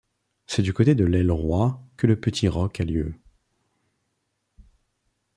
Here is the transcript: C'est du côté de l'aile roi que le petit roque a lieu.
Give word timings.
C'est 0.47 0.63
du 0.63 0.73
côté 0.73 0.95
de 0.95 1.05
l'aile 1.05 1.29
roi 1.31 1.79
que 1.95 2.07
le 2.07 2.19
petit 2.19 2.47
roque 2.47 2.79
a 2.79 2.85
lieu. 2.85 3.13